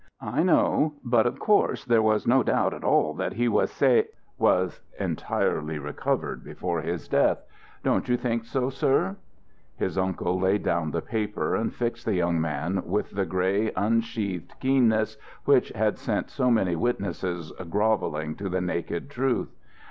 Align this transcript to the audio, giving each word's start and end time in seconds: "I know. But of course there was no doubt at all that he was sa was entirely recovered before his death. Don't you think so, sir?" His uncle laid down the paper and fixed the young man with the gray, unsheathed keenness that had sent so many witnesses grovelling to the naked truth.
"I 0.23 0.41
know. 0.41 0.95
But 1.03 1.27
of 1.27 1.37
course 1.37 1.85
there 1.85 2.01
was 2.01 2.25
no 2.25 2.41
doubt 2.41 2.73
at 2.73 2.83
all 2.83 3.13
that 3.13 3.33
he 3.33 3.47
was 3.47 3.69
sa 3.69 4.01
was 4.35 4.81
entirely 4.99 5.77
recovered 5.77 6.43
before 6.43 6.81
his 6.81 7.07
death. 7.07 7.43
Don't 7.83 8.09
you 8.09 8.17
think 8.17 8.45
so, 8.45 8.71
sir?" 8.71 9.15
His 9.75 9.99
uncle 9.99 10.39
laid 10.39 10.63
down 10.63 10.89
the 10.89 11.03
paper 11.03 11.53
and 11.53 11.71
fixed 11.71 12.05
the 12.07 12.15
young 12.15 12.41
man 12.41 12.81
with 12.83 13.11
the 13.11 13.27
gray, 13.27 13.71
unsheathed 13.75 14.55
keenness 14.59 15.17
that 15.45 15.67
had 15.75 15.99
sent 15.99 16.31
so 16.31 16.49
many 16.49 16.75
witnesses 16.75 17.51
grovelling 17.69 18.33
to 18.37 18.49
the 18.49 18.59
naked 18.59 19.07
truth. 19.07 19.55